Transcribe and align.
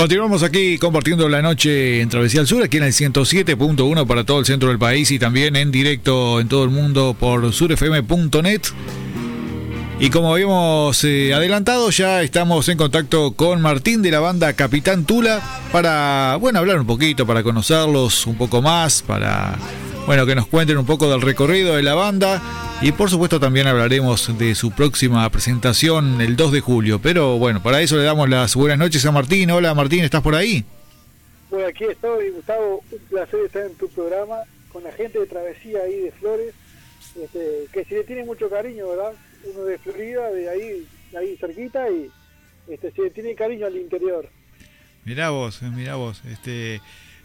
Continuamos 0.00 0.42
aquí 0.42 0.78
compartiendo 0.78 1.28
la 1.28 1.42
noche 1.42 2.00
en 2.00 2.08
Travesía 2.08 2.40
al 2.40 2.46
Sur, 2.46 2.62
aquí 2.62 2.78
en 2.78 2.84
el 2.84 2.94
107.1 2.94 4.06
para 4.06 4.24
todo 4.24 4.38
el 4.38 4.46
centro 4.46 4.70
del 4.70 4.78
país 4.78 5.10
y 5.10 5.18
también 5.18 5.56
en 5.56 5.70
directo 5.70 6.40
en 6.40 6.48
todo 6.48 6.64
el 6.64 6.70
mundo 6.70 7.14
por 7.20 7.52
surfm.net. 7.52 8.62
Y 9.98 10.08
como 10.08 10.32
habíamos 10.32 11.04
eh, 11.04 11.34
adelantado, 11.34 11.90
ya 11.90 12.22
estamos 12.22 12.70
en 12.70 12.78
contacto 12.78 13.32
con 13.32 13.60
Martín 13.60 14.00
de 14.00 14.10
la 14.10 14.20
banda 14.20 14.54
Capitán 14.54 15.04
Tula 15.04 15.42
para, 15.70 16.38
bueno, 16.40 16.60
hablar 16.60 16.80
un 16.80 16.86
poquito, 16.86 17.26
para 17.26 17.42
conocerlos 17.42 18.26
un 18.26 18.36
poco 18.36 18.62
más, 18.62 19.02
para, 19.02 19.58
bueno, 20.06 20.26
que 20.26 20.34
nos 20.34 20.46
cuenten 20.46 20.78
un 20.78 20.86
poco 20.86 21.10
del 21.10 21.20
recorrido 21.20 21.76
de 21.76 21.82
la 21.82 21.94
banda 21.94 22.42
y 22.82 22.92
por 22.92 23.10
supuesto 23.10 23.38
también 23.38 23.66
hablaremos 23.66 24.36
de 24.38 24.54
su 24.54 24.72
próxima 24.72 25.28
presentación 25.30 26.20
el 26.20 26.36
2 26.36 26.52
de 26.52 26.60
julio. 26.60 27.00
Pero 27.00 27.38
bueno, 27.38 27.62
para 27.62 27.80
eso 27.80 27.96
le 27.96 28.04
damos 28.04 28.28
las 28.28 28.54
buenas 28.56 28.78
noches 28.78 29.04
a 29.06 29.12
Martín. 29.12 29.50
Hola 29.50 29.74
Martín, 29.74 30.02
¿estás 30.04 30.22
por 30.22 30.34
ahí? 30.34 30.64
Bueno, 31.50 31.66
aquí 31.66 31.84
estoy, 31.84 32.30
Gustavo. 32.30 32.82
Un 32.90 32.98
placer 33.10 33.40
estar 33.46 33.66
en 33.66 33.74
tu 33.74 33.88
programa 33.88 34.36
con 34.72 34.84
la 34.84 34.92
gente 34.92 35.18
de 35.18 35.26
Travesía 35.26 35.80
ahí 35.82 36.00
de 36.00 36.12
Flores, 36.12 36.54
este, 37.20 37.66
que 37.72 37.84
se 37.84 37.94
le 37.96 38.04
tiene 38.04 38.24
mucho 38.24 38.48
cariño, 38.48 38.88
¿verdad? 38.88 39.12
Uno 39.44 39.64
de 39.64 39.78
Florida, 39.78 40.30
de 40.30 40.48
ahí, 40.48 40.86
ahí 41.18 41.36
cerquita, 41.36 41.90
y 41.90 42.10
este, 42.68 42.92
se 42.92 43.02
le 43.02 43.10
tiene 43.10 43.34
cariño 43.34 43.66
al 43.66 43.76
interior. 43.76 44.28
Mirá 45.04 45.30
vos, 45.30 45.60
mirá 45.62 45.96
vos. 45.96 46.22
Este, 46.30 46.80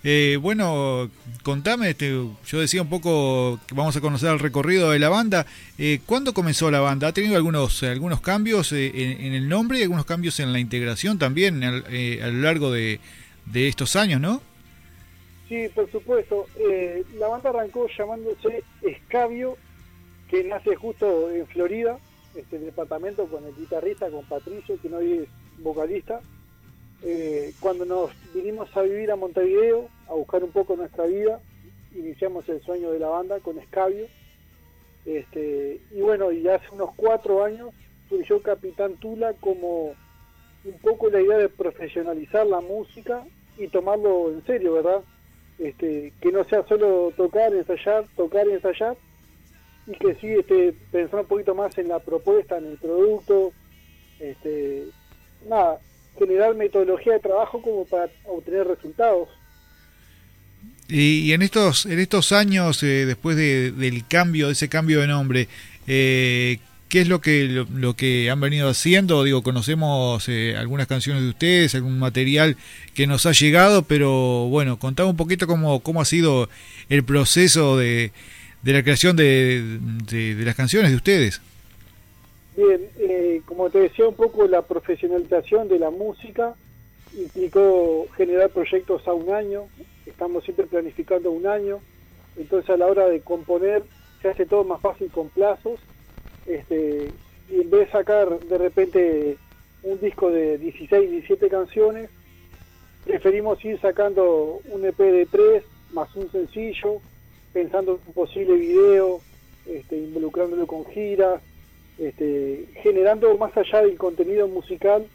eh, 0.08 0.38
bueno, 0.40 1.10
contame, 1.42 1.90
este, 1.90 2.12
yo 2.12 2.60
decía 2.60 2.84
un 2.84 2.90
poco 2.90 3.60
que 3.66 3.74
vamos 3.74 3.98
a 3.98 4.02
conocer 4.02 4.30
el 4.32 4.38
recorrido 4.38 4.92
de 4.92 5.00
la 5.00 5.10
banda. 5.10 5.48
Eh, 5.80 6.00
¿Cuándo 6.06 6.32
comenzó 6.32 6.70
la 6.70 6.80
banda? 6.80 7.08
¿Ha 7.08 7.12
tenido 7.12 7.36
algunos, 7.36 7.82
algunos 7.82 8.22
cambios 8.22 8.72
eh, 8.72 8.92
en, 8.94 9.34
el 9.34 9.50
nombre 9.50 9.80
y 9.80 9.82
algunos 9.82 10.06
cambios 10.06 10.40
en 10.40 10.54
la 10.54 10.60
integración 10.60 11.18
también 11.18 11.62
eh, 11.64 12.20
a 12.22 12.28
lo 12.28 12.42
largo 12.42 12.72
de, 12.72 13.00
estos 13.56 13.96
años, 13.96 14.22
no? 14.22 14.44
Sí, 15.50 15.70
por 15.74 15.92
supuesto. 15.92 16.46
la 17.18 17.28
banda 17.28 17.50
arrancó 17.50 17.88
llamándose 17.98 18.64
Escabio, 18.84 19.58
que 20.30 20.44
nace 20.44 20.76
justo 20.76 21.32
en 21.32 21.48
Florida, 21.48 21.98
este 22.36 22.60
departamento 22.60 23.26
con 23.26 23.44
el 23.44 23.56
guitarrista, 23.56 24.12
con 24.12 24.24
Patricio, 24.26 24.80
que 24.80 24.90
no 24.90 25.00
es 25.00 25.28
vocalista. 25.58 26.22
Eh, 27.04 27.54
cuando 27.60 27.86
nos 27.86 28.12
vinimos 28.34 28.76
a 28.76 28.82
vivir 28.82 29.12
a 29.12 29.16
Montevideo, 29.16 29.90
a 30.08 30.14
buscar 30.14 30.44
un 30.44 30.52
poco 30.52 30.76
nuestra 30.76 31.06
vida, 31.06 31.40
iniciamos 31.96 32.48
el 32.50 32.62
sueño 32.62 32.92
de 32.92 33.00
la 33.00 33.10
banda 33.10 33.40
con 33.40 33.58
Escabio. 33.60 34.08
Este, 35.06 35.80
y 35.92 36.02
bueno, 36.02 36.32
y 36.32 36.48
hace 36.48 36.66
unos 36.72 36.90
cuatro 36.96 37.44
años 37.44 37.70
surgió 38.10 38.42
Capitán 38.42 38.96
Tula 38.96 39.34
como 39.40 39.94
un 40.64 40.80
poco 40.82 41.10
la 41.10 41.22
idea 41.22 41.38
de 41.38 41.50
profesionalizar 41.50 42.46
la 42.48 42.62
música 42.62 43.24
y 43.58 43.68
tomarlo 43.68 44.32
en 44.32 44.44
serio, 44.46 44.74
¿verdad? 44.74 45.02
Este, 45.60 46.12
que 46.20 46.32
no 46.32 46.44
sea 46.46 46.66
solo 46.68 47.14
tocar, 47.16 47.54
ensayar, 47.54 48.06
tocar 48.16 48.48
ensayar, 48.48 48.98
y 49.88 49.92
que 49.94 50.16
sí 50.16 50.28
este, 50.28 50.74
pensar 50.92 51.22
un 51.22 51.28
poquito 51.28 51.54
más 51.54 51.78
en 51.78 51.88
la 51.88 52.00
propuesta, 52.00 52.58
en 52.58 52.66
el 52.66 52.78
producto, 52.78 53.54
este, 54.20 54.88
nada, 55.48 55.80
generar 56.18 56.56
metodología 56.56 57.14
de 57.14 57.20
trabajo 57.20 57.62
como 57.62 57.86
para 57.86 58.10
obtener 58.26 58.68
resultados. 58.68 59.30
Y, 60.88 61.34
en 61.34 61.42
estos 61.42 61.86
en 61.88 62.00
estos 62.00 62.32
años, 62.32 62.84
eh, 62.84 63.06
después 63.06 63.36
del 63.36 64.04
cambio, 64.08 64.48
de 64.48 64.54
ese 64.54 64.70
cambio 64.70 65.02
de 65.02 65.08
nombre, 65.08 65.48
eh, 65.88 66.60
¿qué 66.90 67.02
es 67.02 67.08
lo 67.08 67.22
que 67.22 67.66
lo, 67.74 67.96
que 67.96 68.30
han 68.30 68.40
venido 68.40 68.70
haciendo? 68.70 69.24
Digo, 69.24 69.42
conocemos 69.42 70.30
eh, 70.30 70.56
algunas 70.56 70.86
canciones 70.86 71.24
de 71.24 71.30
ustedes, 71.30 71.74
algún 71.74 71.98
material 71.98 72.56
que 72.94 73.08
nos 73.08 73.26
ha 73.26 73.32
llegado, 73.32 73.82
pero 73.82 74.48
bueno, 74.50 74.78
contame 74.78 75.10
un 75.10 75.18
poquito 75.18 75.48
cómo, 75.48 75.80
cómo 75.80 76.02
ha 76.02 76.06
sido 76.06 76.50
el 76.90 77.04
proceso 77.04 77.78
de, 77.78 78.12
de 78.62 78.74
la 78.74 78.84
creación 78.84 79.16
de, 79.16 79.80
de 80.08 80.46
las 80.46 80.56
canciones 80.56 80.92
de 80.92 80.98
ustedes. 80.98 81.42
Bien, 82.56 82.90
eh, 83.00 83.42
como 83.46 83.70
te 83.70 83.80
decía 83.80 84.08
un 84.08 84.16
poco, 84.16 84.48
la 84.48 84.62
profesionalización 84.62 85.68
de 85.68 85.78
la 85.78 85.90
música 85.90 86.56
implicó 87.14 88.08
generar 88.16 88.50
proyectos 88.50 89.06
a 89.10 89.14
un 89.14 89.30
año, 89.30 89.64
estamos 90.06 90.46
siempre 90.46 90.66
planificando 90.66 91.32
un 91.32 91.48
año, 91.48 91.82
entonces 92.38 92.70
a 92.70 92.78
la 92.78 92.88
hora 92.88 93.08
de 93.08 93.20
componer 93.20 93.84
se 94.22 94.30
hace 94.30 94.46
todo 94.46 94.64
más 94.64 94.80
fácil 94.80 95.12
con 95.12 95.28
plazos, 95.30 95.82
este, 96.46 97.12
en 97.50 97.70
vez 97.70 97.88
de 97.88 97.92
sacar 97.92 98.40
de 98.40 98.58
repente 98.58 99.38
un 99.84 100.00
disco 100.00 100.32
de 100.32 100.58
16, 100.58 101.12
17 101.12 101.50
canciones, 101.50 102.10
preferimos 103.04 103.64
ir 103.66 103.82
sacando 103.82 104.62
un 104.72 104.86
EP 104.86 104.98
de 104.98 105.26
3 105.26 105.64
más 105.92 106.16
un 106.16 106.32
sencillo, 106.32 107.02
pensando 107.52 107.96
en 107.96 108.00
un 108.08 108.14
posible 108.14 108.54
video, 108.56 109.20
este, 109.66 109.98
involucrándolo 109.98 110.66
con 110.68 110.86
giras, 110.86 111.42
este, 111.98 112.66
generando 112.82 113.38
más 113.38 113.56
allá 113.58 113.82
del 113.82 113.98
contenido 113.98 114.48
musical 114.48 115.06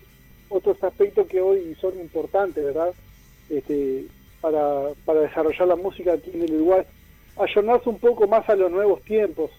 otros 0.50 0.82
aspectos 0.82 1.26
que 1.28 1.40
hoy 1.40 1.76
son 1.80 1.98
importantes, 2.00 2.62
¿verdad? 2.62 2.92
Este, 3.48 4.04
para, 4.40 4.88
desarrollar 5.20 5.68
la 5.68 5.76
música 5.76 6.14
aquí 6.14 6.30
en 6.34 6.42
el 6.42 6.54
Uruguay, 6.54 6.82
ayornarse 7.36 7.88
un 7.88 7.98
poco 7.98 8.26
más 8.26 8.48
a 8.48 8.56
los 8.56 8.70
nuevos 8.70 9.02
tiempos, 9.02 9.50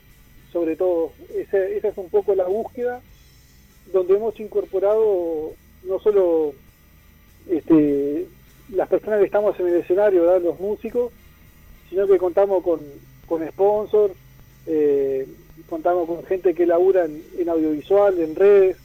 sobre 0.51 0.75
todo. 0.75 1.13
Esa, 1.33 1.57
es 1.65 1.97
un 1.97 2.09
poco 2.09 2.35
la 2.35 2.45
búsqueda 2.45 3.01
donde 3.91 4.15
hemos 4.15 4.39
incorporado 4.39 5.53
no 5.83 5.99
solo 5.99 6.53
este, 7.49 8.27
las 8.73 8.87
personas 8.87 9.19
que 9.19 9.25
estamos 9.25 9.59
en 9.59 9.67
el 9.67 9.75
escenario, 9.75 10.39
los 10.39 10.59
músicos, 10.59 11.11
sino 11.89 12.07
que 12.07 12.17
contamos 12.17 12.63
con, 12.63 12.79
con 13.27 13.47
sponsors, 13.47 14.13
eh, 14.67 15.27
contamos 15.71 16.05
con 16.05 16.25
gente 16.25 16.53
que 16.53 16.65
labura 16.65 17.05
en, 17.05 17.49
audiovisual, 17.49 18.19
en 18.19 18.35
redes, 18.35 18.75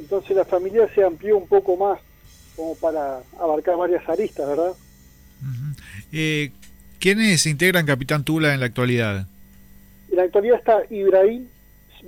entonces 0.00 0.36
la 0.36 0.44
familia 0.44 0.88
se 0.92 1.04
amplió 1.04 1.38
un 1.38 1.46
poco 1.46 1.76
más 1.76 2.00
como 2.56 2.74
para 2.74 3.22
abarcar 3.38 3.76
varias 3.76 4.06
aristas, 4.08 4.48
¿verdad? 4.48 4.72
eh, 6.12 6.50
¿Quiénes 6.98 7.46
integran 7.46 7.86
Capitán 7.86 8.24
Tula 8.24 8.52
en 8.52 8.58
la 8.58 8.66
actualidad? 8.66 9.28
En 10.10 10.16
la 10.16 10.24
actualidad 10.24 10.58
está 10.58 10.82
Ibrahim 10.90 11.46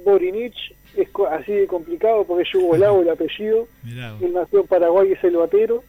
Borinich, 0.05 0.75
es 0.97 1.09
así 1.31 1.53
de 1.53 1.69
complicado 1.69 2.25
porque 2.25 2.43
es 2.43 2.49
yugoslavo 2.53 3.03
el 3.03 3.11
apellido, 3.11 3.69
él 3.85 4.33
nació 4.35 4.63
en 4.63 4.67
Paraguay, 4.67 5.13
es 5.13 5.23
el 5.23 5.37
batero, 5.37 5.85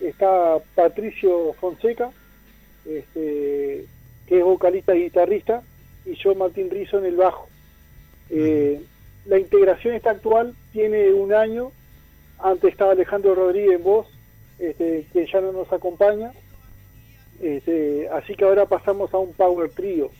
está 0.00 0.58
Patricio 0.74 1.52
Fonseca, 1.60 2.10
este, 2.84 3.86
que 4.26 4.38
es 4.38 4.42
vocalista 4.42 4.96
y 4.96 5.04
guitarrista, 5.04 5.62
y 6.04 6.16
yo 6.16 6.34
Martín 6.34 6.70
Rizo 6.70 6.98
en 6.98 7.04
el 7.04 7.14
bajo. 7.16 7.51
Eh, 8.34 8.80
la 9.26 9.38
integración 9.38 9.94
esta 9.94 10.10
actual 10.10 10.54
tiene 10.72 11.12
un 11.12 11.34
año, 11.34 11.70
antes 12.38 12.72
estaba 12.72 12.92
Alejandro 12.92 13.34
Rodríguez 13.34 13.76
en 13.76 13.84
voz, 13.84 14.08
este, 14.58 15.06
que 15.12 15.26
ya 15.30 15.40
no 15.42 15.52
nos 15.52 15.70
acompaña, 15.70 16.32
este, 17.40 18.08
así 18.08 18.34
que 18.34 18.44
ahora 18.44 18.64
pasamos 18.64 19.12
a 19.12 19.18
un 19.18 19.34
power 19.34 19.70
trio. 19.70 20.10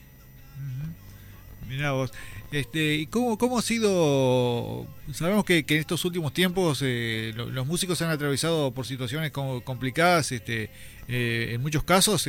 Mirá 1.67 1.93
vos, 1.93 2.12
este, 2.52 2.94
¿y 2.94 3.06
cómo, 3.06 3.37
cómo 3.38 3.58
ha 3.58 3.62
sido? 3.62 4.87
Sabemos 5.12 5.44
que, 5.44 5.64
en 5.66 5.76
estos 5.78 6.04
últimos 6.04 6.32
tiempos 6.32 6.81
eh, 6.82 7.32
los 7.34 7.66
músicos 7.66 8.00
han 8.02 8.10
atravesado 8.10 8.72
por 8.72 8.87
situaciones 8.87 9.32
complicadas, 9.32 10.31
este, 10.31 10.70
eh, 11.08 11.50
en 11.54 11.62
muchos 11.62 11.82
casos 11.82 12.28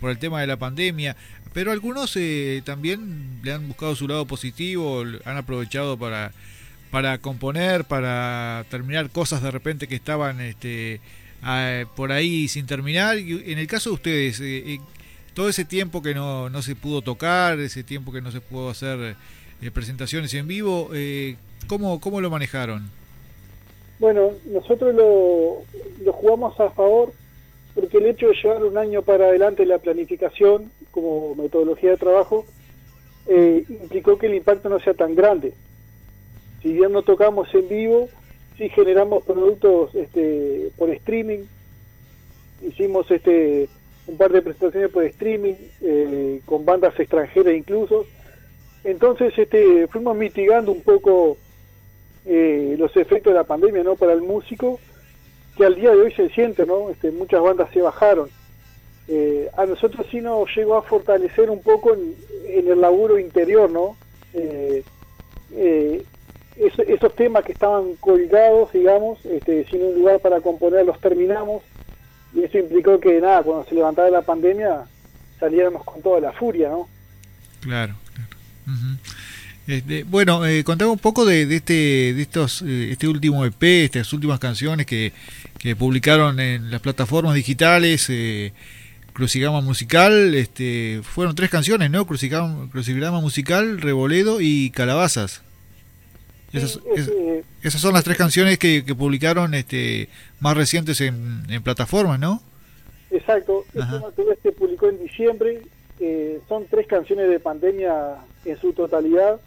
por 0.00 0.10
el 0.10 0.18
tema 0.18 0.40
de 0.40 0.46
la 0.46 0.56
pandemia. 0.56 1.16
Pero 1.56 1.72
algunos 1.72 2.14
eh, 2.16 2.60
también 2.66 3.40
le 3.42 3.54
han 3.54 3.66
buscado 3.66 3.96
su 3.96 4.06
lado 4.06 4.26
positivo, 4.26 5.02
han 5.24 5.36
aprovechado 5.38 5.98
para, 5.98 6.32
para 6.90 7.16
componer, 7.16 7.86
para 7.86 8.66
terminar 8.68 9.08
cosas 9.08 9.40
de 9.40 9.50
repente 9.50 9.88
que 9.88 9.94
estaban 9.94 10.42
este, 10.42 11.00
por 11.94 12.12
ahí 12.12 12.46
sin 12.48 12.66
terminar. 12.66 13.18
Y 13.18 13.50
en 13.50 13.58
el 13.58 13.66
caso 13.66 13.88
de 13.88 13.94
ustedes, 13.94 14.40
eh, 14.40 14.74
eh, 14.74 14.80
todo 15.32 15.48
ese 15.48 15.64
tiempo 15.64 16.02
que 16.02 16.14
no, 16.14 16.50
no 16.50 16.60
se 16.60 16.76
pudo 16.76 17.00
tocar, 17.00 17.58
ese 17.58 17.82
tiempo 17.82 18.12
que 18.12 18.20
no 18.20 18.30
se 18.30 18.42
pudo 18.42 18.68
hacer 18.68 19.16
eh, 19.62 19.70
presentaciones 19.70 20.32
en 20.34 20.46
vivo, 20.46 20.90
eh, 20.94 21.36
¿cómo, 21.66 22.00
¿cómo 22.00 22.20
lo 22.20 22.30
manejaron? 22.30 22.90
Bueno, 23.98 24.32
nosotros 24.44 24.94
lo, 24.94 25.62
lo 26.04 26.12
jugamos 26.12 26.58
a 26.60 26.70
favor 26.70 27.12
porque 27.74 27.98
el 27.98 28.06
hecho 28.06 28.28
de 28.28 28.34
llevar 28.34 28.64
un 28.64 28.78
año 28.78 29.02
para 29.02 29.26
adelante 29.26 29.66
la 29.66 29.78
planificación 29.78 30.72
como 30.90 31.34
metodología 31.34 31.90
de 31.90 31.96
trabajo 31.98 32.46
eh, 33.26 33.64
implicó 33.68 34.16
que 34.18 34.26
el 34.26 34.34
impacto 34.34 34.70
no 34.70 34.80
sea 34.80 34.94
tan 34.94 35.14
grande. 35.14 35.52
Si 36.62 36.72
bien 36.72 36.92
no 36.92 37.02
tocamos 37.02 37.52
en 37.54 37.68
vivo, 37.68 38.08
sí 38.56 38.70
generamos 38.70 39.24
productos 39.24 39.94
este, 39.94 40.70
por 40.78 40.90
streaming, 40.90 41.40
hicimos 42.66 43.10
este 43.10 43.68
un 44.06 44.16
par 44.16 44.30
de 44.30 44.40
presentaciones 44.40 44.90
por 44.90 45.04
streaming 45.04 45.54
eh, 45.82 46.40
con 46.46 46.64
bandas 46.64 46.98
extranjeras 46.98 47.54
incluso. 47.54 48.06
Entonces 48.86 49.36
este 49.36 49.86
fuimos 49.88 50.16
mitigando 50.16 50.72
un 50.72 50.82
poco 50.82 51.36
eh, 52.24 52.76
los 52.78 52.96
efectos 52.96 53.32
de 53.32 53.38
la 53.38 53.44
pandemia 53.44 53.82
no 53.82 53.96
para 53.96 54.12
el 54.12 54.22
músico 54.22 54.78
que 55.56 55.64
al 55.64 55.74
día 55.74 55.90
de 55.90 56.02
hoy 56.02 56.12
se 56.12 56.28
siente, 56.30 56.64
¿no? 56.66 56.90
Este, 56.90 57.10
muchas 57.10 57.42
bandas 57.42 57.70
se 57.72 57.80
bajaron. 57.80 58.28
Eh, 59.08 59.48
a 59.56 59.66
nosotros 59.66 60.06
sí 60.10 60.20
nos 60.20 60.48
llegó 60.54 60.76
a 60.76 60.82
fortalecer 60.82 61.50
un 61.50 61.62
poco 61.62 61.94
en, 61.94 62.68
el 62.68 62.80
laburo 62.80 63.18
interior, 63.18 63.70
¿no? 63.70 63.96
esos 66.56 67.14
temas 67.14 67.44
que 67.44 67.52
estaban 67.52 67.94
colgados, 67.96 68.72
digamos, 68.72 69.24
este, 69.26 69.64
sin 69.66 69.82
un 69.82 69.94
lugar 69.94 70.20
para 70.20 70.40
componer, 70.40 70.84
los 70.86 71.00
terminamos 71.00 71.62
y 72.34 72.44
eso 72.44 72.58
implicó 72.58 73.00
que 73.00 73.20
nada, 73.20 73.42
cuando 73.42 73.64
se 73.64 73.74
levantaba 73.74 74.10
la 74.10 74.22
pandemia 74.22 74.84
saliéramos 75.40 75.84
con 75.84 76.02
toda 76.02 76.20
la 76.20 76.32
furia, 76.32 76.68
¿no? 76.68 76.88
Claro, 77.60 77.94
Este, 79.66 80.04
bueno, 80.04 80.46
eh, 80.46 80.62
contame 80.62 80.92
un 80.92 80.98
poco 80.98 81.24
de, 81.24 81.42
este, 81.42 82.14
de 82.14 82.22
estos, 82.22 82.62
eh, 82.62 82.92
este 82.92 83.08
último 83.08 83.44
EP, 83.44 83.84
estas 83.84 84.12
últimas 84.12 84.38
canciones 84.38 84.86
que, 84.86 85.12
que 85.58 85.74
publicaron 85.74 86.38
en 86.38 86.70
las 86.70 86.80
plataformas 86.80 87.34
digitales, 87.34 88.06
eh, 88.08 88.52
Crucigrama 89.12 89.60
Musical, 89.62 90.34
este, 90.34 91.00
fueron 91.02 91.34
tres 91.34 91.50
canciones, 91.50 91.90
¿no? 91.90 92.06
Crucigrama, 92.06 92.70
Crucigrama 92.70 93.20
Musical, 93.20 93.80
Revoledo 93.80 94.40
y 94.40 94.70
Calabazas. 94.70 95.42
Esas, 96.52 97.80
son 97.80 97.92
las 97.92 98.04
tres 98.04 98.16
canciones 98.16 98.58
que, 98.58 98.82
publicaron 98.96 99.54
este, 99.54 100.08
más 100.38 100.56
recientes 100.56 101.00
en, 101.00 101.42
plataformas, 101.64 102.20
¿no? 102.20 102.40
Exacto. 103.10 103.64
Este 104.32 104.52
publicó 104.52 104.88
en 104.88 105.02
diciembre. 105.02 105.62
Eh, 105.98 106.40
son 106.48 106.66
tres 106.66 106.86
canciones 106.86 107.28
de 107.28 107.40
pandemia 107.40 108.16
en 108.44 108.56
su 108.58 108.72
totalidad, 108.72 109.40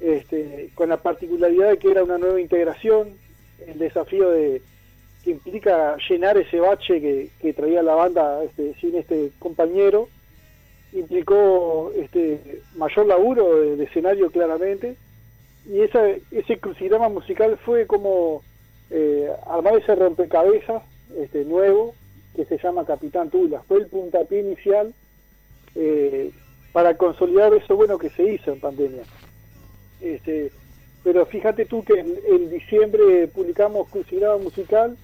este, 0.00 0.70
con 0.74 0.90
la 0.90 0.98
particularidad 0.98 1.70
de 1.70 1.78
que 1.78 1.90
era 1.90 2.04
una 2.04 2.18
nueva 2.18 2.40
integración, 2.40 3.14
el 3.66 3.78
desafío 3.78 4.30
de 4.30 4.60
que 5.24 5.30
implica 5.30 5.96
llenar 6.08 6.36
ese 6.36 6.60
bache 6.60 7.30
que, 7.40 7.52
traía 7.54 7.82
la 7.82 7.94
banda 7.94 8.44
este, 8.44 8.74
sin 8.74 8.94
este 8.94 9.32
compañero, 9.38 10.08
implicó 10.92 11.90
este, 11.96 12.60
mayor 12.76 13.06
laburo 13.06 13.76
de 13.76 13.84
escenario 13.84 14.30
claramente 14.30 14.96
y 15.68 15.80
esa, 15.80 16.00
ese 16.30 16.58
crucigrama 16.58 17.08
musical 17.08 17.58
fue 17.64 17.86
como 17.86 18.42
eh, 18.90 19.28
armar 19.46 19.76
ese 19.76 19.94
rompecabezas 19.96 20.82
este, 21.18 21.44
nuevo 21.44 21.94
que 22.36 22.44
se 22.44 22.58
llama 22.58 22.84
Capitán 22.84 23.30
Tula. 23.30 23.62
Fue 23.66 23.78
el 23.78 23.86
puntapié 23.86 24.40
inicial 24.40 24.94
eh, 25.76 26.30
para 26.72 26.96
consolidar 26.96 27.54
eso 27.54 27.76
bueno 27.76 27.98
que 27.98 28.10
se 28.10 28.22
hizo 28.22 28.52
en 28.52 28.60
pandemia. 28.60 29.02
Este, 30.00 30.50
pero 31.04 31.24
fíjate 31.26 31.64
tú 31.66 31.84
que 31.84 31.98
en, 31.98 32.50
diciembre 32.50 33.28
publicamos 33.28 33.88
Crucigrama 33.88 34.38
Musical 34.38 34.96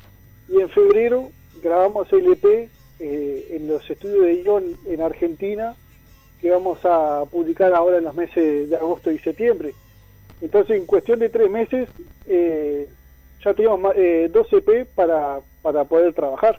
y 0.49 0.61
en 0.61 0.69
febrero 0.69 1.31
grabamos 1.63 2.13
el 2.13 2.33
EP 2.33 2.69
eh, 2.99 3.49
en 3.51 3.69
los 3.69 3.89
estudios 3.89 4.25
de 4.25 4.43
Ion 4.43 4.77
en 4.87 5.01
Argentina 5.01 5.77
que 6.43 6.51
vamos 6.51 6.81
a 6.85 7.25
publicar 7.31 7.73
ahora 7.73 7.99
en 7.99 8.05
los 8.05 8.15
meses 8.15 8.69
de 8.69 8.77
agosto 8.77 9.13
y 9.13 9.19
septiembre. 9.21 9.75
Entonces, 10.41 10.77
en 10.77 10.87
cuestión 10.87 11.21
de 11.21 11.29
tres 11.29 11.49
meses, 11.49 11.89
eh, 12.27 12.89
ya 13.45 13.55
teníamos 13.55 13.95
eh, 13.97 14.29
dos 14.31 14.53
EP 14.53 14.89
para, 14.93 15.39
para 15.63 15.85
poder 15.85 16.13
trabajar. 16.13 16.59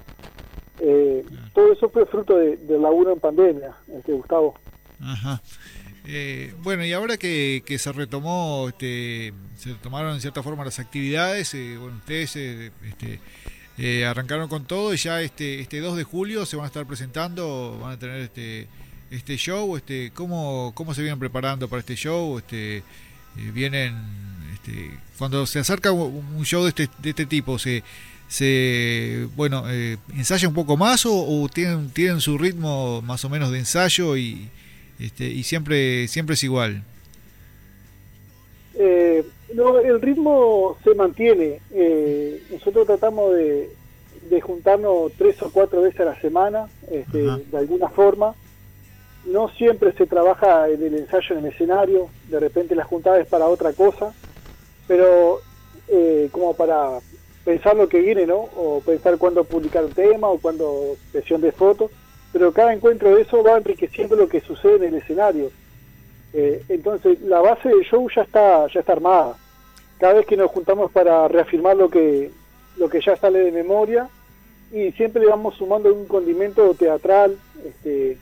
Eh, 0.79 1.23
todo 1.53 1.71
eso 1.71 1.89
fue 1.89 2.05
fruto 2.05 2.37
de, 2.37 2.57
del 2.57 2.81
laburo 2.81 3.13
en 3.13 3.19
pandemia, 3.19 3.75
este, 3.95 4.13
Gustavo. 4.13 4.55
Ajá. 4.99 5.41
Eh, 6.05 6.53
bueno, 6.59 6.85
y 6.85 6.91
ahora 6.91 7.17
que, 7.17 7.63
se 7.77 7.91
retomó, 7.91 8.67
este, 8.69 9.33
se 9.57 9.69
retomaron 9.69 10.15
en 10.15 10.21
cierta 10.21 10.43
forma 10.43 10.65
las 10.65 10.79
actividades, 10.79 11.53
bueno, 11.79 11.97
ustedes 11.97 12.35
este, 12.35 14.05
arrancaron 14.05 14.49
con 14.49 14.65
todo 14.65 14.93
y 14.93 14.97
ya 14.97 15.21
este, 15.21 15.61
este 15.61 15.79
2 15.79 15.95
de 15.95 16.03
julio 16.03 16.45
se 16.45 16.57
van 16.57 16.65
a 16.65 16.67
estar 16.67 16.85
presentando, 16.85 17.79
van 17.81 17.93
a 17.93 17.99
tener 17.99 18.19
este, 18.19 18.67
este 19.11 19.37
show, 19.37 19.77
este, 19.77 20.11
¿cómo, 20.11 20.73
¿cómo 20.75 20.93
se 20.93 21.01
vienen 21.01 21.19
preparando 21.19 21.69
para 21.69 21.79
este 21.79 21.95
show? 21.95 22.37
Este, 22.37 22.77
eh, 22.77 22.83
vienen, 23.53 23.95
este, 24.53 24.99
cuando 25.17 25.45
se 25.45 25.59
acerca 25.59 25.91
un 25.91 26.43
show 26.43 26.63
de 26.63 26.69
este, 26.69 26.89
de 26.99 27.11
este 27.11 27.25
tipo, 27.25 27.57
se, 27.57 27.83
se 28.33 29.27
bueno, 29.35 29.63
eh, 29.69 29.97
ensaya 30.17 30.47
un 30.47 30.55
poco 30.55 30.75
más 30.75 31.05
o, 31.05 31.47
tienen, 31.53 31.91
tienen 31.91 32.19
su 32.19 32.39
ritmo 32.39 33.03
más 33.03 33.23
o 33.25 33.29
menos 33.29 33.51
de 33.51 33.59
ensayo 33.59 34.17
y, 34.17 34.49
este, 34.99 35.25
y 35.25 35.43
siempre, 35.43 36.07
siempre 36.07 36.33
es 36.33 36.43
igual. 36.43 36.83
Eh, 38.73 39.23
no, 39.53 39.77
el 39.77 40.01
ritmo 40.01 40.79
se 40.83 40.95
mantiene. 40.95 41.59
nosotros 42.49 42.87
tratamos 42.87 43.35
de, 43.35 43.69
de, 44.31 44.41
juntarnos 44.41 45.11
tres 45.15 45.39
o 45.43 45.51
cuatro 45.51 45.83
veces 45.83 45.99
a 45.99 46.05
la 46.05 46.19
semana, 46.19 46.65
este, 46.89 47.19
de 47.19 47.57
alguna 47.59 47.89
forma 47.89 48.33
no 49.25 49.47
siempre 49.49 49.93
se 49.93 50.07
trabaja 50.07 50.67
en 50.69 50.81
el 50.81 50.95
ensayo 50.95 51.37
en 51.37 51.45
el 51.45 51.53
escenario, 51.53 52.09
de 52.29 52.39
repente 52.39 52.73
la 52.73 52.83
juntada 52.83 53.19
es 53.19 53.27
para 53.27 53.45
otra 53.45 53.73
cosa, 53.73 54.11
pero 54.87 55.39
eh, 55.87 56.29
como 56.31 56.55
para 56.55 56.99
pensar 57.43 57.75
lo 57.75 57.89
que 57.89 57.99
viene, 57.99 58.25
¿no? 58.25 58.37
O 58.55 58.81
pensar 58.85 59.17
cuándo 59.17 59.43
publicar 59.43 59.83
un 59.83 59.91
tema 59.91 60.27
o 60.27 60.39
cuándo 60.39 60.95
sesión 61.11 61.41
de 61.41 61.51
fotos, 61.51 61.91
pero 62.31 62.51
cada 62.51 62.73
encuentro 62.73 63.15
de 63.15 63.21
eso 63.21 63.43
va 63.43 63.57
enriqueciendo 63.57 64.15
lo 64.15 64.27
que 64.27 64.41
sucede 64.41 64.75
en 64.75 64.83
el 64.83 64.95
escenario. 64.95 65.51
Eh, 66.33 66.63
entonces 66.69 67.21
la 67.21 67.41
base 67.41 67.69
del 67.69 67.83
show 67.83 68.07
ya 68.15 68.23
está 68.23 68.67
ya 68.67 68.79
está 68.79 68.93
armada. 68.93 69.35
Cada 69.99 70.13
vez 70.13 70.25
que 70.25 70.37
nos 70.37 70.51
juntamos 70.51 70.91
para 70.91 71.27
reafirmar 71.27 71.77
lo 71.77 71.89
que 71.89 72.31
lo 72.77 72.89
que 72.89 73.01
ya 73.01 73.15
sale 73.15 73.39
de 73.39 73.51
memoria 73.51 74.09
y 74.71 74.91
siempre 74.93 75.21
le 75.21 75.27
vamos 75.27 75.55
sumando 75.55 75.93
un 75.93 76.05
condimento 76.07 76.73
teatral, 76.73 77.37
este, 77.63 78.17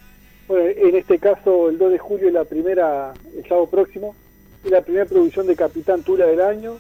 en 0.50 0.96
este 0.96 1.18
caso 1.18 1.70
el 1.70 1.78
2 1.78 1.92
de 1.94 1.98
julio 1.98 2.30
la 2.30 2.44
primera, 2.44 3.14
el 3.38 3.48
sábado 3.48 3.68
próximo, 3.68 4.16
es 4.64 4.70
la 4.70 4.82
primera 4.82 5.06
producción 5.06 5.48
de 5.48 5.56
Capitán 5.56 6.04
Tula 6.04 6.26
del 6.26 6.42
año, 6.42 6.78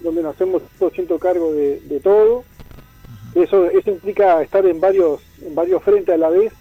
donde 0.00 0.22
nos 0.22 0.34
hacemos 0.34 0.62
siento 0.94 1.18
cargo 1.18 1.52
de, 1.52 2.00
todo. 2.02 2.44
Eso, 3.34 3.66
eso 3.70 3.90
implica 3.90 4.42
estar 4.42 4.64
en 4.66 4.80
varios, 4.80 5.20
en 5.42 5.54
varios 5.54 5.82
frentes 5.82 6.14
a 6.14 6.18
la 6.18 6.30
vez, 6.30 6.52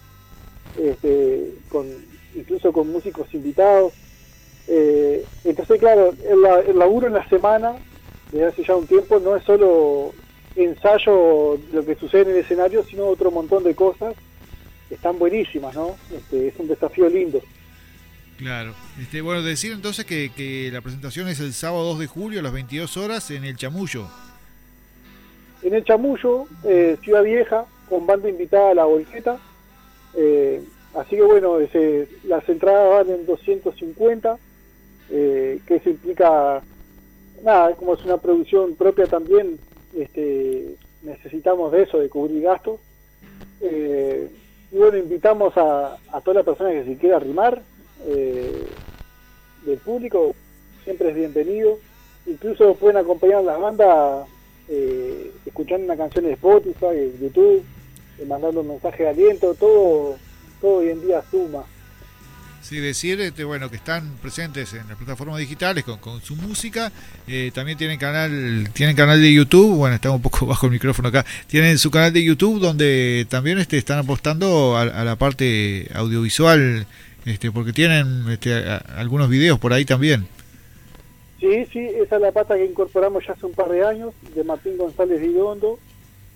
este, 0.77 1.53
con, 1.69 1.87
incluso 2.35 2.71
con 2.71 2.91
músicos 2.91 3.33
invitados. 3.33 3.93
Eh, 4.67 5.25
entonces, 5.45 5.79
claro, 5.79 6.13
el, 6.27 6.77
laburo 6.77 7.07
en 7.07 7.13
la 7.13 7.27
semana, 7.29 7.75
desde 8.31 8.45
hace 8.45 8.63
ya 8.63 8.75
un 8.75 8.87
tiempo, 8.87 9.19
no 9.19 9.35
es 9.35 9.43
solo 9.43 10.11
ensayo 10.55 11.57
de 11.71 11.77
lo 11.77 11.85
que 11.85 11.95
sucede 11.95 12.23
en 12.23 12.29
el 12.31 12.37
escenario, 12.37 12.83
sino 12.83 13.05
otro 13.07 13.31
montón 13.31 13.63
de 13.63 13.75
cosas 13.75 14.15
están 14.89 15.19
buenísimas, 15.19 15.75
¿no? 15.75 15.95
Este, 16.15 16.47
es 16.47 16.53
un 16.59 16.67
desafío 16.67 17.09
lindo. 17.09 17.41
Claro. 18.37 18.73
Este, 19.01 19.21
bueno, 19.21 19.41
decir 19.41 19.71
entonces 19.71 20.05
que, 20.05 20.31
que, 20.35 20.69
la 20.71 20.81
presentación 20.81 21.27
es 21.27 21.39
el 21.39 21.53
sábado 21.53 21.83
2 21.85 21.99
de 21.99 22.07
julio 22.07 22.39
a 22.39 22.43
las 22.43 22.53
22 22.53 22.95
horas 22.97 23.31
en 23.31 23.43
el 23.43 23.57
Chamullo. 23.57 24.07
En 25.63 25.73
el 25.73 25.83
Chamullo, 25.83 26.45
eh, 26.63 26.97
Ciudad 27.01 27.23
Vieja, 27.23 27.65
con 27.89 28.05
banda 28.05 28.29
invitada 28.29 28.71
a 28.71 28.75
la 28.75 28.85
bolseta. 28.85 29.39
Eh, 30.15 30.61
así 30.95 31.15
que 31.15 31.23
bueno, 31.23 31.59
ese, 31.59 32.07
las 32.25 32.47
entradas 32.47 33.05
van 33.05 33.15
en 33.15 33.25
250, 33.25 34.37
eh, 35.09 35.59
que 35.65 35.75
eso 35.75 35.89
implica, 35.89 36.61
nada, 37.43 37.73
como 37.75 37.95
es 37.95 38.05
una 38.05 38.17
producción 38.17 38.75
propia 38.75 39.07
también, 39.07 39.57
este, 39.95 40.75
necesitamos 41.01 41.71
de 41.71 41.83
eso, 41.83 41.97
de 41.97 42.09
cubrir 42.09 42.43
gastos. 42.43 42.79
Eh, 43.61 44.29
y 44.71 44.75
bueno, 44.75 44.97
invitamos 44.97 45.57
a, 45.57 45.97
a 46.11 46.21
toda 46.21 46.41
la 46.41 46.43
persona 46.43 46.69
que 46.69 46.85
se 46.85 46.97
quiera 46.97 47.17
arrimar 47.17 47.63
eh, 48.05 48.65
del 49.65 49.77
público, 49.79 50.35
siempre 50.83 51.09
es 51.09 51.15
bienvenido. 51.15 51.79
Incluso 52.25 52.75
pueden 52.75 52.97
acompañar 52.97 53.37
a 53.37 53.43
las 53.43 53.59
bandas 53.59 54.27
eh, 54.69 55.31
escuchando 55.45 55.85
una 55.85 55.97
canción 55.97 56.25
de 56.25 56.33
Spotify, 56.33 56.95
de 56.95 57.17
YouTube, 57.21 57.63
eh, 58.19 58.25
mandando 58.25 58.61
un 58.61 58.67
mensaje 58.67 59.03
de 59.03 59.09
aliento, 59.09 59.53
todo 59.55 60.17
todo 60.61 60.77
hoy 60.77 60.89
en 60.89 61.01
día 61.01 61.23
suma. 61.29 61.63
Sí, 62.61 62.79
decir 62.79 63.21
este, 63.21 63.45
bueno, 63.45 63.69
que 63.69 63.77
están 63.77 64.17
presentes 64.21 64.73
en 64.73 64.85
las 64.89 64.97
plataformas 64.97 65.37
digitales 65.37 65.85
con, 65.85 66.21
su 66.21 66.35
música. 66.35 66.91
Eh, 67.25 67.51
también 67.53 67.77
tienen 67.77 67.97
canal 67.97 68.69
tienen 68.73 68.95
canal 68.95 69.21
de 69.21 69.31
YouTube. 69.31 69.77
Bueno, 69.77 69.95
estamos 69.95 70.17
un 70.17 70.21
poco 70.21 70.45
bajo 70.47 70.65
el 70.65 70.73
micrófono 70.73 71.07
acá. 71.07 71.25
Tienen 71.47 71.77
su 71.77 71.91
canal 71.91 72.11
de 72.11 72.23
YouTube 72.23 72.59
donde 72.59 73.25
también 73.29 73.57
este, 73.59 73.77
están 73.77 73.99
apostando 73.99 74.75
a, 74.75 74.85
la 74.85 75.15
parte 75.15 75.89
audiovisual, 75.93 76.87
este, 77.27 77.51
porque 77.51 77.73
tienen 77.73 78.25
este, 78.29 78.53
algunos 78.95 79.29
videos 79.29 79.59
por 79.59 79.73
ahí 79.73 79.85
también. 79.85 80.27
Sí, 81.39 81.67
sí, 81.71 81.79
esa 81.79 82.15
es 82.15 82.21
la 82.21 82.31
pata 82.31 82.55
que 82.55 82.65
incorporamos 82.65 83.23
ya 83.27 83.33
hace 83.33 83.45
un 83.45 83.53
par 83.53 83.69
de 83.69 83.85
años, 83.85 84.13
de 84.33 84.43
Martín 84.43 84.77
González 84.77 85.21
Vidondo, 85.21 85.77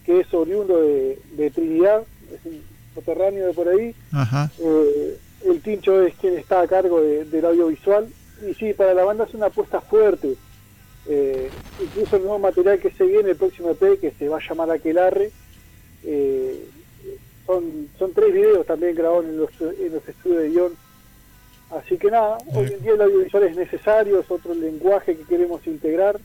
que 0.06 0.20
es 0.20 0.34
oriundo 0.34 0.80
de, 0.80 1.52
Trinidad, 1.52 2.04
es 2.32 2.46
un 2.46 2.62
soterráneo 2.94 3.48
de 3.48 3.54
por 3.54 3.70
ahí. 3.70 3.96
Ajá. 4.12 4.52
Eh, 4.60 5.18
el 5.48 5.62
Tincho 5.62 6.06
es 6.06 6.14
quien 6.16 6.38
está 6.38 6.62
a 6.62 6.68
cargo 6.68 7.02
del 7.02 7.46
audiovisual. 7.46 8.08
Y 8.48 8.54
sí, 8.56 8.74
para 8.74 8.94
la 8.94 9.06
banda 9.06 9.24
es 9.24 9.34
una 9.34 9.48
apuesta 9.48 9.82
fuerte. 9.82 10.36
Eh, 11.08 11.50
incluso 11.82 12.18
el 12.18 12.24
nuevo 12.24 12.40
material 12.40 12.80
que 12.80 12.92
se 12.92 13.06
viene, 13.06 13.32
el 13.32 13.38
próximo 13.38 13.72
EP, 13.72 14.00
que 14.00 14.12
se 14.12 14.28
va 14.28 14.38
a 14.38 14.48
llamar 14.48 14.70
Aquelarre, 14.70 15.32
eh, 16.04 16.64
son, 17.52 17.90
son 18.00 18.14
tres 18.14 18.34
videos 18.34 18.66
también 18.66 18.96
grabados 18.96 19.26
en 19.26 19.38
los, 19.38 19.50
en 19.62 19.94
los 19.94 20.08
estudios 20.08 20.44
de 20.44 20.50
guion. 20.50 20.74
Así 21.72 21.98
que 21.98 22.12
nada, 22.12 22.38
hoy 22.54 22.68
en 22.68 22.82
día 22.82 22.94
el 22.94 23.02
audiovisual 23.02 23.44
es 23.44 23.56
necesario, 23.56 24.20
es 24.20 24.30
otro 24.30 24.54
lenguaje 24.54 25.16
que 25.16 25.24
queremos 25.24 25.66
integrar. 25.68 26.20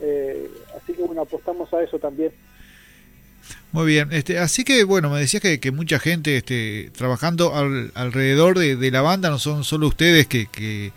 Eh, 0.00 0.48
así 0.76 0.92
que 0.92 1.02
bueno, 1.02 1.22
apostamos 1.22 1.72
a 1.72 1.82
eso 1.82 1.98
también. 1.98 2.32
Muy 3.72 3.86
bien, 3.86 4.12
este, 4.12 4.38
así 4.38 4.64
que 4.64 4.84
bueno, 4.84 5.10
me 5.10 5.20
decías 5.20 5.42
que, 5.42 5.60
que 5.60 5.70
mucha 5.70 5.98
gente 5.98 6.36
este, 6.36 6.90
trabajando 6.96 7.52
alrededor 7.94 8.58
de, 8.58 8.90
la 8.90 9.02
banda, 9.02 9.30
no 9.30 9.38
son 9.38 9.64
solo 9.64 9.88
ustedes 9.88 10.26
que, 10.26 10.46
que, 10.46 10.92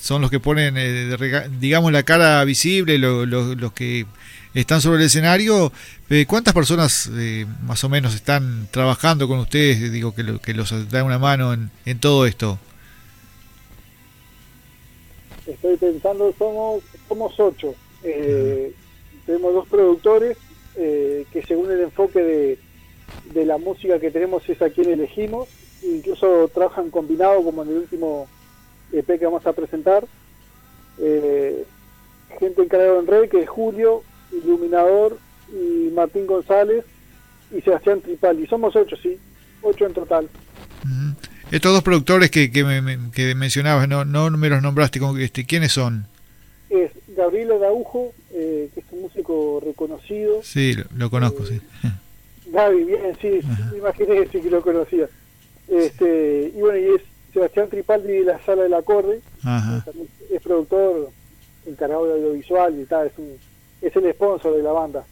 son 0.00 0.22
los 0.22 0.30
que 0.30 0.40
ponen, 0.40 0.74
eh, 0.76 1.16
digamos, 1.58 1.92
la 1.92 2.02
cara 2.02 2.44
visible, 2.44 2.98
los 2.98 3.72
que 3.72 4.06
están 4.54 4.80
sobre 4.80 4.98
el 4.98 5.06
escenario. 5.06 5.72
Eh, 6.08 6.26
¿Cuántas 6.26 6.54
personas 6.54 7.10
eh, 7.14 7.46
más 7.62 7.82
o 7.84 7.88
menos 7.88 8.14
están 8.14 8.68
trabajando 8.70 9.28
con 9.28 9.38
ustedes, 9.38 9.92
digo, 9.92 10.14
que, 10.14 10.38
que 10.42 10.54
los 10.54 10.90
dan 10.90 11.06
una 11.06 11.18
mano 11.18 11.52
en, 11.52 11.70
en 11.84 11.98
todo 11.98 12.26
esto? 12.26 12.58
Estoy 15.46 15.76
pensando, 15.76 16.34
somos, 16.38 16.82
somos 17.08 17.38
ocho. 17.38 17.74
tenemos 19.26 19.54
dos 19.54 19.68
productores 19.68 20.36
eh, 20.76 21.26
que 21.32 21.42
según 21.42 21.70
el 21.70 21.80
enfoque 21.80 22.20
de, 22.20 22.58
de, 23.34 23.44
la 23.44 23.58
música 23.58 23.98
que 23.98 24.10
tenemos 24.10 24.48
es 24.48 24.62
a 24.62 24.70
quien 24.70 24.88
elegimos, 24.88 25.48
incluso 25.82 26.48
trabajan 26.54 26.90
combinado 26.90 27.42
como 27.42 27.62
en 27.62 27.70
el 27.70 27.76
último 27.78 28.28
EP 28.92 29.06
que 29.18 29.24
vamos 29.24 29.46
a 29.46 29.52
presentar. 29.52 30.06
Eh, 30.98 31.64
gente 32.38 32.62
encargada 32.62 32.98
en 32.98 33.06
red 33.06 33.28
que 33.28 33.40
es 33.40 33.48
Julio, 33.48 34.02
Iluminador 34.32 35.18
y 35.52 35.90
Martín 35.92 36.26
González 36.26 36.84
y 37.56 37.60
Sebastián 37.60 38.00
Tripal. 38.00 38.38
Y 38.40 38.46
somos 38.46 38.74
ocho, 38.76 38.96
sí, 38.96 39.18
ocho 39.62 39.86
en 39.86 39.94
total. 39.94 40.28
Estos 41.50 41.72
dos 41.72 41.82
productores 41.82 42.30
que, 42.30 42.50
que, 42.50 42.64
me, 42.64 43.10
que 43.10 43.34
mencionabas, 43.34 43.88
no, 43.88 44.04
no 44.04 44.30
me 44.30 44.48
los 44.48 44.62
nombraste, 44.62 45.00
este, 45.18 45.44
¿quiénes 45.44 45.72
son? 45.72 46.06
Es 46.68 46.92
Gabriel 47.08 47.50
Araujo, 47.52 48.12
eh, 48.32 48.70
que 48.72 48.80
es 48.80 48.86
un 48.92 49.02
músico 49.02 49.60
reconocido. 49.64 50.40
Sí, 50.44 50.76
lo, 50.96 51.10
conozco, 51.10 51.44
sí. 51.44 51.60
Eh, 51.82 51.90
Gaby, 52.46 52.84
bien, 52.84 53.16
sí, 53.20 53.40
me 53.72 53.78
imaginé 53.78 54.14
que 54.14 54.28
sí 54.30 54.40
que 54.40 54.50
lo 54.50 54.62
conocía. 54.62 55.08
Este, 55.68 56.52
y 56.54 56.60
bueno, 56.60 56.78
y 56.78 56.96
es 56.96 57.02
Sebastián 57.32 57.68
Tripaldi 57.68 58.12
de 58.12 58.24
la 58.24 58.40
Sala 58.44 58.62
del 58.62 58.74
Acorde, 58.74 59.20
es 60.30 60.42
productor 60.42 61.10
encargado 61.66 62.06
de 62.06 62.12
audiovisual 62.14 62.80
y 62.80 62.84
tal, 62.84 63.06
es, 63.06 63.12
un, 63.18 63.36
es 63.80 63.96
el 63.96 64.12
sponsor 64.12 64.56
de 64.56 64.62
la 64.62 64.72
banda. 64.72 65.04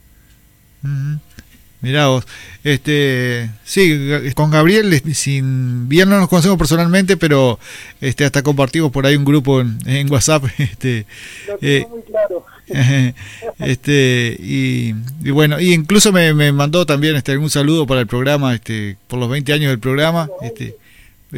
Mirá 1.81 2.09
vos, 2.09 2.27
este, 2.65 3.51
sí, 3.63 3.97
con 4.35 4.51
Gabriel, 4.51 5.01
sin 5.15 5.89
bien 5.89 6.09
no 6.09 6.19
nos 6.19 6.29
conocemos 6.29 6.59
personalmente, 6.59 7.17
pero 7.17 7.61
este, 8.01 8.25
hasta 8.25 8.43
compartimos 8.43 8.91
por 8.91 9.07
ahí 9.07 9.15
un 9.15 9.25
grupo 9.25 9.61
en, 9.61 10.11
WhatsApp, 10.11 10.45
este, 10.59 11.07
eh, 11.61 11.87
muy 11.89 12.03
claro. 12.03 12.45
este, 13.61 14.37
y, 14.41 14.93
bueno, 15.31 15.61
y 15.61 15.73
incluso 15.73 16.11
me, 16.11 16.35
me 16.35 16.51
mandó 16.51 16.85
también 16.85 17.15
este, 17.15 17.31
algún 17.31 17.49
saludo 17.49 17.87
para 17.87 18.01
el 18.01 18.09
programa, 18.09 18.57
este, 18.57 18.97
por 19.07 19.21
los 19.21 19.31
20 19.31 19.53
años 19.53 19.71
del 19.71 19.79
programa, 19.79 20.29
este, 20.43 20.77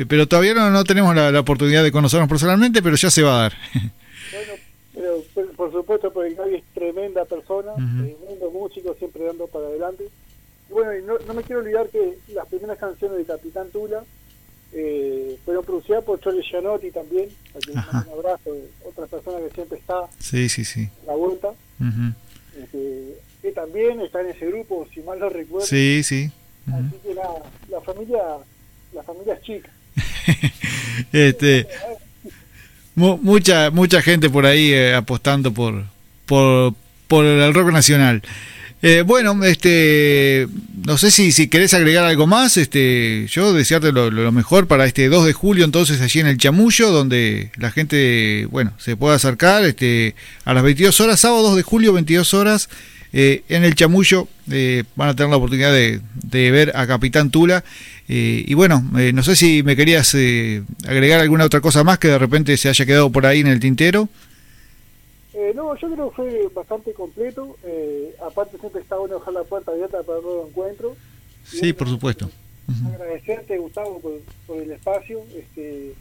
pero 0.09 0.27
todavía 0.27 0.55
no, 0.55 0.71
no 0.71 0.85
tenemos 0.85 1.15
la, 1.15 1.39
oportunidad 1.41 1.83
de 1.83 1.93
conocernos 1.93 2.29
personalmente, 2.29 2.83
pero 2.83 2.97
ya 2.97 3.11
se 3.11 3.23
va 3.23 3.39
a 3.39 3.43
dar. 3.43 3.53
bueno, 4.95 5.23
pero, 5.35 5.51
por, 5.57 5.73
supuesto, 5.73 6.13
porque 6.13 6.35
Gaby 6.35 6.57
es 6.57 6.65
tremenda 6.75 7.25
persona, 7.25 7.75
tremendo 7.75 8.51
músico, 8.53 8.95
siempre 8.99 9.25
dando 9.25 9.47
para 9.47 9.67
adelante 9.67 10.05
bueno, 10.71 10.97
y 10.97 11.03
no, 11.03 11.35
me 11.35 11.43
quiero 11.43 11.61
olvidar 11.61 11.89
que 11.89 12.19
las 12.33 12.47
primeras 12.47 12.79
canciones 12.79 13.19
de 13.19 13.25
Capitán 13.25 13.69
Tula 13.71 14.05
eh, 14.73 15.37
fueron 15.45 15.65
producidas 15.65 16.05
por 16.05 16.21
Chole 16.21 16.43
Gianotti 16.43 16.93
también, 16.93 17.29
a 17.55 17.59
quien 17.59 17.77
un 17.77 18.19
abrazo, 18.19 18.57
otra 18.85 19.07
persona 19.07 19.39
que 19.39 19.55
siempre 19.55 19.79
está 19.79 20.09
sí, 20.19 20.49
sí, 20.49 20.65
sí. 20.65 20.89
a 21.03 21.07
la 21.07 21.17
vuelta. 21.17 21.49
Este, 22.57 23.19
que 23.43 23.53
también 23.53 24.01
está 24.01 24.21
en 24.21 24.29
ese 24.29 24.47
grupo, 24.47 24.87
si 24.95 25.01
mal 25.01 25.19
no 25.19 25.29
recuerdo. 25.29 25.67
Sí, 25.67 26.03
sí. 26.05 26.31
Así 26.73 26.97
que 27.03 27.15
la, 27.15 27.29
la 27.69 27.81
familia, 27.81 28.23
la 28.93 29.03
familia 29.03 29.35
es 29.35 29.43
chica. 29.43 29.71
este, 31.13 31.67
mucha, 32.95 33.71
mucha 33.71 34.03
gente 34.03 34.31
por 34.31 34.47
ahí 34.47 34.73
eh, 34.73 34.95
apostando 34.95 35.53
por, 35.53 35.85
por, 36.27 37.25
el 37.25 37.55
rock 37.55 37.73
nacional. 37.73 38.23
Eh, 38.83 39.03
bueno, 39.07 39.45
este, 39.45 40.49
no 40.87 40.97
sé 40.97 41.11
si, 41.11 41.33
si 41.33 41.49
querés 41.49 41.75
agregar 41.75 42.05
algo 42.05 42.27
más, 42.27 42.57
este, 42.57 43.27
yo 43.29 43.53
desearte 43.53 43.93
lo, 43.93 44.33
mejor 44.33 44.67
para 44.67 44.87
este 44.87 45.09
2 45.09 45.27
de 45.27 45.33
julio, 45.35 45.67
entonces 45.67 46.01
allí 46.01 46.21
en 46.21 46.27
el 46.27 46.39
Chamullo, 46.39 46.91
donde 46.91 47.51
la 47.57 47.71
gente, 47.71 48.47
bueno, 48.51 48.73
se 48.79 48.97
pueda 48.97 49.17
acercar, 49.17 49.65
este, 49.65 50.15
a 50.45 50.55
las 50.55 50.63
22 50.63 50.99
horas, 51.01 51.21
sábado 51.21 51.43
2 51.43 51.57
de 51.57 51.63
julio, 51.63 51.93
22 51.93 52.33
horas, 52.33 52.71
eh, 53.13 53.43
en 53.51 53.65
el 53.65 53.75
Chamullo, 53.75 54.29
van 54.97 55.09
a 55.11 55.15
tener 55.15 55.31
la 55.31 55.37
oportunidad 55.37 55.73
de, 55.73 56.01
de 56.15 56.51
ver 56.51 56.73
a 56.75 56.87
Capitán 56.87 57.31
Tula. 57.31 57.65
Y 58.13 58.55
bueno, 58.55 58.83
no 59.15 59.23
sé 59.23 59.37
si 59.37 59.63
me 59.63 59.77
querías 59.77 60.17
agregar 60.87 61.21
alguna 61.21 61.45
otra 61.45 61.61
cosa 61.61 61.85
más 61.85 61.99
que 61.99 62.09
de 62.09 62.19
repente 62.19 62.57
se 62.57 62.69
haya 62.69 62.85
quedado 62.85 63.11
por 63.11 63.25
ahí 63.25 63.41
en 63.41 63.47
el 63.47 63.61
tintero. 63.61 64.09
Eh, 65.33 65.53
no, 65.55 65.75
yo 65.77 65.91
creo 65.91 66.11
que 66.11 66.17
fue 66.17 66.49
bastante 66.55 66.93
completo. 66.93 67.57
Eh, 67.65 68.15
aparte 68.21 68.59
siempre 68.59 68.83
está 68.83 68.97
bueno 68.97 69.19
dejar 69.19 69.35
la 69.35 69.45
puerta 69.45 69.71
abierta 69.71 70.03
para 70.03 70.19
el 70.19 70.25
nuevo 70.25 70.47
encuentro. 70.49 70.97
Sí, 71.45 71.73
por 71.73 71.89
supuesto. 71.89 72.31
Agradecerte, 72.87 73.59
Gustavo, 73.59 74.01
por, 74.01 74.63
el 74.63 74.73
espacio. 74.73 75.21
Este, 75.35 75.95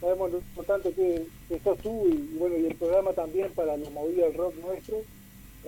sabemos 0.00 0.32
lo 0.32 0.38
importante 0.38 0.92
que, 0.92 1.26
que 1.48 1.60
sos 1.60 1.78
tú 1.78 2.06
y, 2.08 2.38
bueno 2.38 2.56
y 2.56 2.66
el 2.66 2.74
programa 2.76 3.12
también 3.12 3.50
para 3.54 3.76
la 3.76 3.90
movida 3.90 4.26
del 4.26 4.34
rock 4.34 4.54
nuestro. 4.64 4.96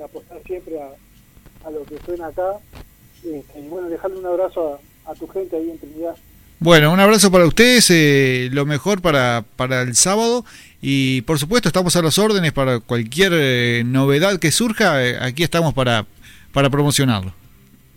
Apostar 0.03 0.43
siempre 0.47 0.81
a, 0.81 0.91
a 1.67 1.71
lo 1.71 1.85
que 1.85 1.99
suena 2.05 2.29
acá. 2.29 2.59
Este, 3.25 3.61
y 3.61 3.69
bueno, 3.69 3.89
dejarle 3.89 4.19
un 4.19 4.27
abrazo 4.27 4.75
a, 4.75 4.79
a 5.07 5.15
tu 5.15 5.27
gente 5.29 5.57
ahí 5.57 5.71
en 5.71 5.79
Trinidad. 5.79 6.15
Bueno, 6.59 6.91
un 6.91 7.01
abrazo 7.01 7.31
para 7.31 7.45
ustedes, 7.45 7.91
eh, 7.91 8.49
lo 8.51 8.65
mejor 8.65 9.03
para, 9.03 9.45
para 9.57 9.83
el 9.83 9.95
sábado 9.95 10.45
y 10.81 11.21
por 11.23 11.39
supuesto 11.39 11.69
estamos 11.69 11.97
a 11.97 12.03
las 12.03 12.19
órdenes 12.19 12.53
para 12.53 12.81
cualquier 12.81 13.33
eh, 13.35 13.83
novedad 13.85 14.39
que 14.39 14.51
surja, 14.51 15.05
eh, 15.05 15.19
aquí 15.21 15.43
estamos 15.43 15.75
para, 15.75 16.07
para 16.53 16.71
promocionarlo. 16.71 17.35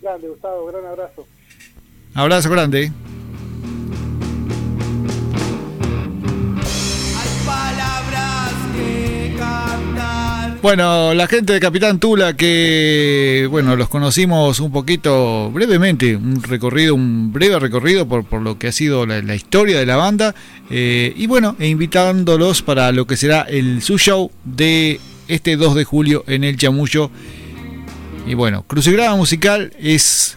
Grande, 0.02 0.28
Gustavo, 0.28 0.66
gran 0.66 0.84
abrazo. 0.84 1.26
Abrazo 2.14 2.50
grande. 2.50 2.92
Bueno, 10.62 11.14
la 11.14 11.26
gente 11.26 11.54
de 11.54 11.60
Capitán 11.60 11.98
Tula 11.98 12.34
que, 12.36 13.48
bueno, 13.50 13.76
los 13.76 13.88
conocimos 13.88 14.60
un 14.60 14.70
poquito 14.70 15.50
brevemente, 15.50 16.16
un 16.16 16.42
recorrido, 16.42 16.94
un 16.94 17.32
breve 17.32 17.58
recorrido 17.58 18.06
por, 18.06 18.26
por 18.26 18.42
lo 18.42 18.58
que 18.58 18.68
ha 18.68 18.72
sido 18.72 19.06
la, 19.06 19.34
historia 19.34 19.78
de 19.78 19.86
la 19.86 19.96
banda 19.96 20.34
eh, 20.68 21.14
y 21.16 21.26
bueno, 21.26 21.56
e 21.58 21.68
invitándolos 21.68 22.60
para 22.60 22.92
lo 22.92 23.06
que 23.06 23.16
será 23.16 23.40
el 23.40 23.80
su 23.80 23.96
show 23.96 24.30
de 24.44 25.00
este 25.28 25.56
2 25.56 25.76
de 25.76 25.84
julio 25.84 26.24
en 26.26 26.44
el 26.44 26.58
Chamullo. 26.58 27.10
Y 28.26 28.34
bueno, 28.34 28.62
Crucigrama 28.64 29.16
Musical 29.16 29.72
es 29.80 30.36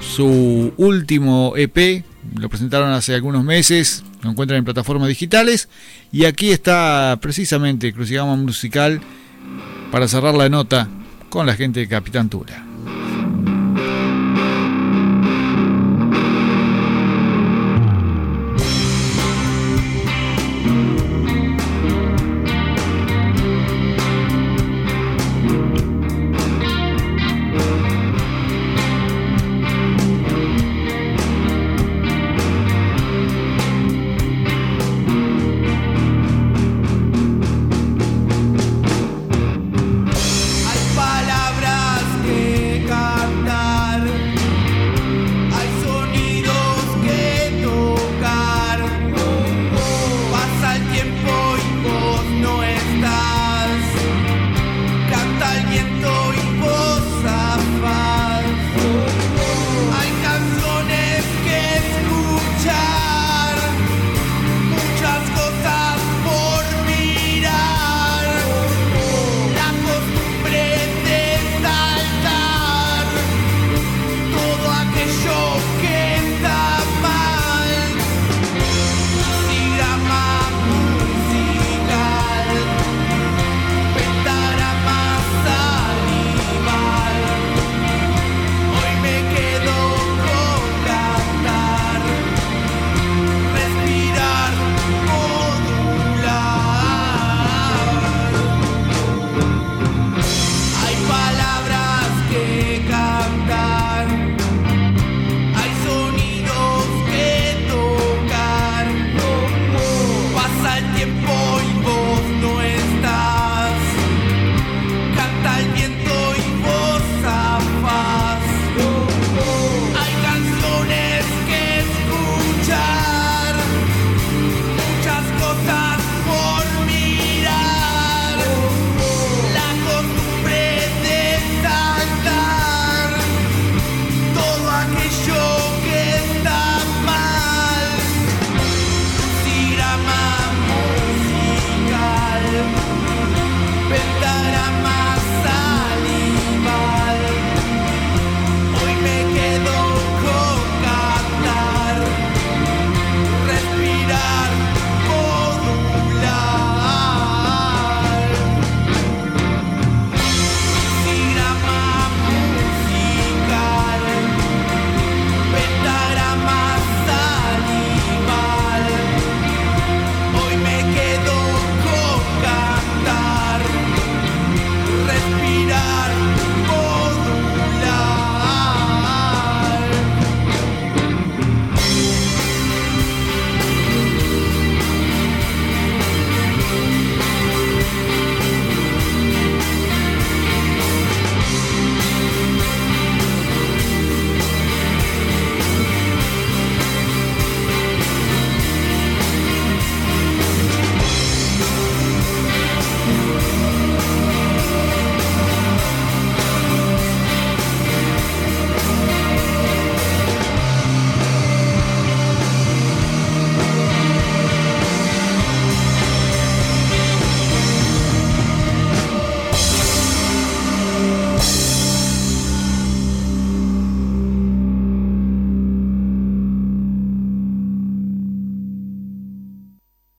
su 0.00 0.72
último 0.78 1.52
EP, 1.54 2.02
lo 2.34 2.48
presentaron 2.48 2.92
hace 2.92 3.14
algunos 3.14 3.44
meses, 3.44 4.04
lo 4.22 4.30
encuentran 4.30 4.56
en 4.56 4.64
plataformas 4.64 5.08
digitales 5.08 5.68
y 6.10 6.24
aquí 6.24 6.50
está 6.50 7.18
precisamente 7.20 7.92
Crucigrama 7.92 8.36
Musical 8.36 9.02
para 9.94 10.08
cerrar 10.08 10.34
la 10.34 10.48
nota 10.48 10.88
con 11.28 11.46
la 11.46 11.54
gente 11.54 11.78
de 11.78 11.86
Capitán 11.86 12.28
Tula. 12.28 12.73